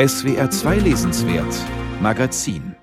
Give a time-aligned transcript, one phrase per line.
[0.00, 1.52] SWR 2 Lesenswert
[2.00, 2.76] Magazin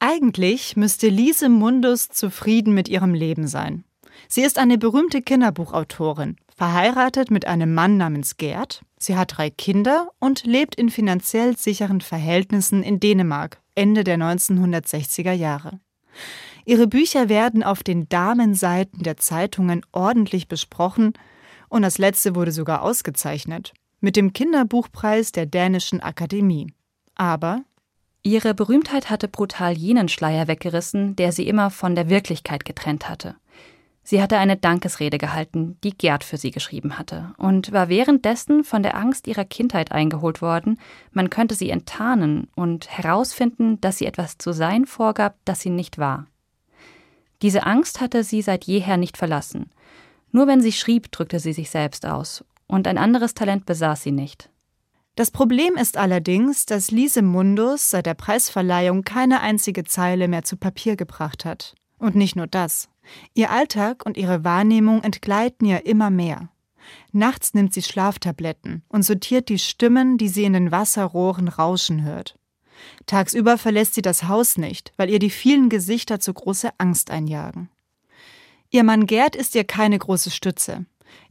[0.00, 3.84] Eigentlich müsste Lise Mundus zufrieden mit ihrem Leben sein.
[4.26, 8.82] Sie ist eine berühmte Kinderbuchautorin, verheiratet mit einem Mann namens Gerd.
[8.98, 15.30] Sie hat drei Kinder und lebt in finanziell sicheren Verhältnissen in Dänemark Ende der 1960er
[15.30, 15.78] Jahre.
[16.64, 21.12] Ihre Bücher werden auf den Damenseiten der Zeitungen ordentlich besprochen
[21.68, 26.72] und das letzte wurde sogar ausgezeichnet mit dem Kinderbuchpreis der Dänischen Akademie.
[27.14, 27.62] Aber
[28.22, 33.36] ihre Berühmtheit hatte brutal jenen Schleier weggerissen, der sie immer von der Wirklichkeit getrennt hatte.
[34.08, 38.84] Sie hatte eine Dankesrede gehalten, die Gerd für sie geschrieben hatte, und war währenddessen von
[38.84, 40.78] der Angst ihrer Kindheit eingeholt worden,
[41.10, 45.98] man könnte sie enttarnen und herausfinden, dass sie etwas zu sein vorgab, das sie nicht
[45.98, 46.28] war.
[47.42, 49.70] Diese Angst hatte sie seit jeher nicht verlassen.
[50.30, 54.12] Nur wenn sie schrieb, drückte sie sich selbst aus, und ein anderes Talent besaß sie
[54.12, 54.50] nicht.
[55.16, 60.56] Das Problem ist allerdings, dass Lise Mundus seit der Preisverleihung keine einzige Zeile mehr zu
[60.58, 61.74] Papier gebracht hat.
[61.98, 62.90] Und nicht nur das.
[63.32, 66.50] Ihr Alltag und ihre Wahrnehmung entgleiten ihr immer mehr.
[67.12, 72.38] Nachts nimmt sie Schlaftabletten und sortiert die Stimmen, die sie in den Wasserrohren rauschen hört.
[73.06, 77.70] Tagsüber verlässt sie das Haus nicht, weil ihr die vielen Gesichter zu große Angst einjagen.
[78.70, 80.84] Ihr Mann Gerd ist ihr keine große Stütze.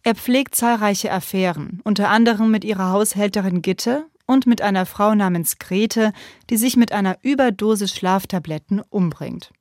[0.04, 5.60] Er pflegt zahlreiche Affären, unter anderem mit ihrer Haushälterin Gitte und mit einer Frau namens
[5.60, 6.14] Grete,
[6.50, 9.52] die sich mit einer Überdosis Schlaftabletten umbringt.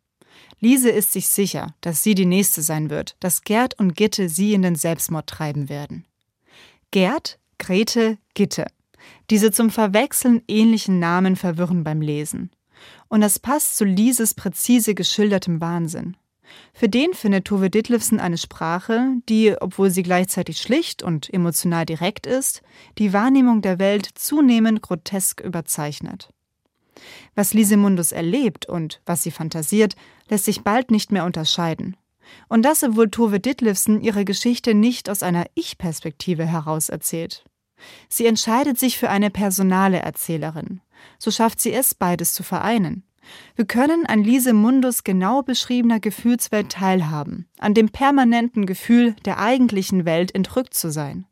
[0.60, 4.54] Lise ist sich sicher, dass sie die Nächste sein wird, dass Gerd und Gitte sie
[4.54, 6.06] in den Selbstmord treiben werden.
[6.90, 8.66] Gerd, Grete, Gitte.
[9.30, 12.50] Diese zum Verwechseln ähnlichen Namen verwirren beim Lesen.
[13.08, 16.16] Und das passt zu Lises präzise geschildertem Wahnsinn.
[16.72, 22.26] Für den findet Tove Ditlevsen eine Sprache, die, obwohl sie gleichzeitig schlicht und emotional direkt
[22.26, 22.62] ist,
[22.98, 26.28] die Wahrnehmung der Welt zunehmend grotesk überzeichnet.
[27.34, 29.96] Was Lise Mundus erlebt und was sie fantasiert,
[30.28, 31.96] lässt sich bald nicht mehr unterscheiden.
[32.48, 37.44] Und das, obwohl Tove Ditlevsen ihre Geschichte nicht aus einer Ich-Perspektive heraus erzählt.
[38.08, 40.80] Sie entscheidet sich für eine personale Erzählerin.
[41.18, 43.04] So schafft sie es, beides zu vereinen.
[43.56, 50.04] Wir können an Lise Mundus genau beschriebener Gefühlswelt teilhaben, an dem permanenten Gefühl, der eigentlichen
[50.04, 51.26] Welt entrückt zu sein.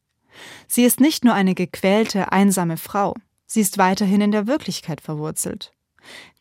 [0.67, 3.15] Sie ist nicht nur eine gequälte, einsame Frau,
[3.47, 5.73] sie ist weiterhin in der Wirklichkeit verwurzelt.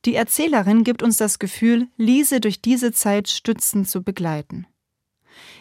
[0.05, 4.65] Die Erzählerin gibt uns das Gefühl, Lise durch diese Zeit stützend zu begleiten.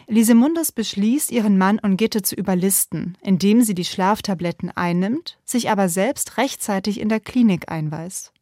[0.07, 5.69] Lise Mundus beschließt, ihren Mann und Gitte zu überlisten, indem sie die Schlaftabletten einnimmt, sich
[5.69, 8.33] aber selbst rechtzeitig in der Klinik einweist.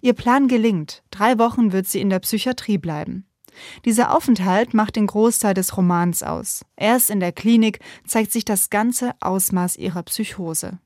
[0.00, 1.02] Ihr Plan gelingt.
[1.10, 3.26] Drei Wochen wird sie in der Psychiatrie bleiben.
[3.84, 6.64] Dieser Aufenthalt macht den Großteil des Romans aus.
[6.76, 10.78] Erst in der Klinik zeigt sich das ganze Ausmaß ihrer Psychose.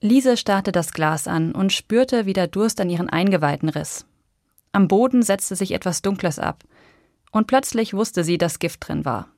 [0.00, 4.06] Lise starrte das Glas an und spürte, wie der Durst an ihren Eingeweiden riss.
[4.72, 6.64] Am Boden setzte sich etwas Dunkles ab,
[7.32, 9.28] und plötzlich wusste sie, dass Gift drin war.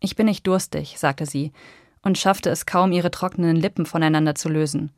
[0.00, 1.52] Ich bin nicht durstig, sagte sie,
[2.02, 4.90] und schaffte es kaum, ihre trockenen Lippen voneinander zu lösen.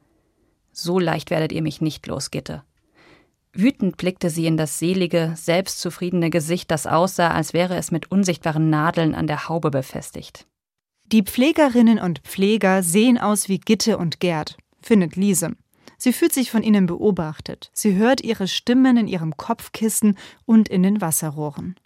[0.73, 2.63] So leicht werdet ihr mich nicht los, Gitte.
[3.55, 8.69] Wütend blickte sie in das selige, selbstzufriedene Gesicht, das aussah, als wäre es mit unsichtbaren
[8.69, 10.47] Nadeln an der Haube befestigt.
[11.07, 15.53] Die Pflegerinnen und Pfleger sehen aus wie Gitte und Gerd, findet Lise.
[15.99, 17.71] Sie fühlt sich von ihnen beobachtet.
[17.73, 21.77] Sie hört ihre Stimmen in ihrem Kopfkissen und in den Wasserrohren.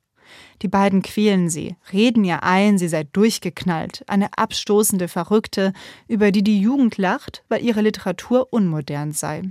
[0.62, 5.72] Die beiden quälen sie, reden ihr ein, sie sei durchgeknallt, eine abstoßende Verrückte,
[6.06, 9.42] über die die Jugend lacht, weil ihre Literatur unmodern sei.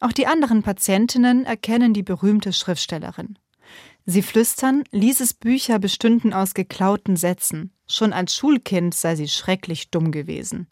[0.00, 3.38] Auch die anderen Patientinnen erkennen die berühmte Schriftstellerin.
[4.06, 7.72] Sie flüstern, Lises Bücher bestünden aus geklauten Sätzen.
[7.86, 10.66] Schon als Schulkind sei sie schrecklich dumm gewesen.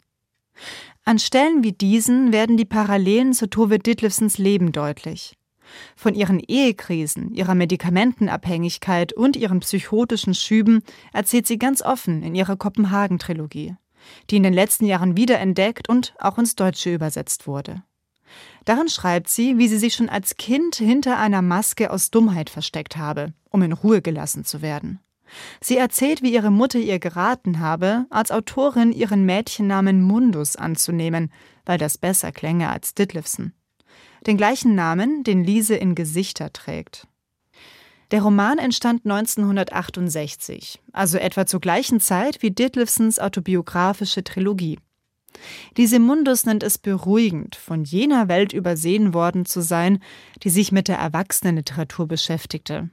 [1.03, 5.37] An Stellen wie diesen werden die Parallelen zu Tove Ditlevsens Leben deutlich.
[5.95, 10.81] Von ihren Ehekrisen, ihrer Medikamentenabhängigkeit und ihren psychotischen Schüben
[11.13, 13.75] erzählt sie ganz offen in ihrer Kopenhagen-Trilogie,
[14.29, 17.83] die in den letzten Jahren wiederentdeckt und auch ins Deutsche übersetzt wurde.
[18.67, 22.97] Darin schreibt sie, wie sie sich schon als Kind hinter einer Maske aus Dummheit versteckt
[22.97, 24.99] habe, um in Ruhe gelassen zu werden.
[25.61, 31.31] Sie erzählt, wie ihre Mutter ihr geraten habe, als Autorin ihren Mädchennamen Mundus anzunehmen,
[31.65, 33.53] weil das besser klänge als Ditlevsen.
[34.25, 37.07] Den gleichen Namen, den Lise in Gesichter trägt.
[38.11, 44.77] Der Roman entstand 1968, also etwa zur gleichen Zeit wie Ditlevsens autobiografische Trilogie.
[45.77, 49.99] Diese Mundus nennt es beruhigend, von jener Welt übersehen worden zu sein,
[50.43, 52.89] die sich mit der Erwachsenenliteratur beschäftigte.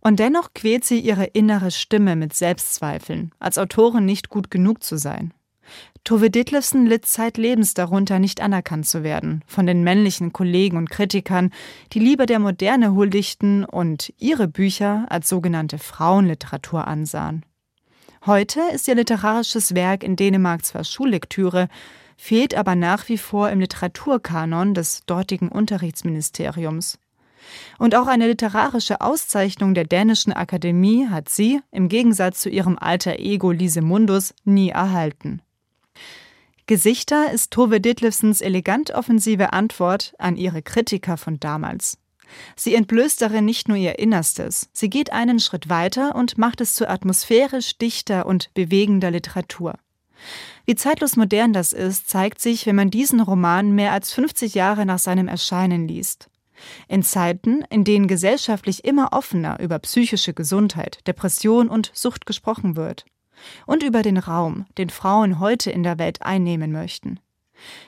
[0.00, 4.96] Und dennoch quält sie ihre innere Stimme mit Selbstzweifeln, als Autorin nicht gut genug zu
[4.96, 5.32] sein.
[6.02, 11.50] Tove Ditlevsen litt zeitlebens darunter, nicht anerkannt zu werden von den männlichen Kollegen und Kritikern,
[11.92, 17.44] die lieber der Moderne huldigten und ihre Bücher als sogenannte Frauenliteratur ansahen.
[18.26, 21.68] Heute ist ihr literarisches Werk in Dänemark zwar Schullektüre,
[22.18, 26.98] fehlt aber nach wie vor im Literaturkanon des dortigen Unterrichtsministeriums.
[27.78, 33.18] Und auch eine literarische Auszeichnung der dänischen Akademie hat sie, im Gegensatz zu ihrem alter
[33.18, 35.40] Ego Lise Mundus, nie erhalten.
[36.66, 41.96] Gesichter ist Tove Ditlevsens elegant offensive Antwort an ihre Kritiker von damals.
[42.56, 46.74] Sie entblößt darin nicht nur ihr Innerstes, sie geht einen Schritt weiter und macht es
[46.74, 49.74] zu atmosphärisch dichter und bewegender Literatur.
[50.66, 54.86] Wie zeitlos modern das ist, zeigt sich, wenn man diesen Roman mehr als 50 Jahre
[54.86, 56.28] nach seinem Erscheinen liest.
[56.88, 63.06] In Zeiten, in denen gesellschaftlich immer offener über psychische Gesundheit, Depression und Sucht gesprochen wird.
[63.66, 67.18] Und über den Raum, den Frauen heute in der Welt einnehmen möchten.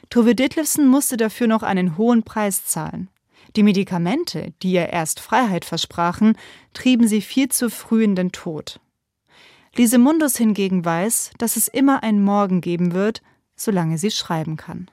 [0.09, 3.09] Tove Ditlevsen musste dafür noch einen hohen Preis zahlen.
[3.57, 6.37] Die Medikamente, die ihr erst Freiheit versprachen,
[6.73, 8.81] trieben sie viel zu früh in den Tod.
[9.75, 13.23] Lise Mundus hingegen weiß, dass es immer einen Morgen geben wird,
[13.57, 14.91] solange sie schreiben kann.